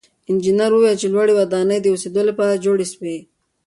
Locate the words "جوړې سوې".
2.65-3.17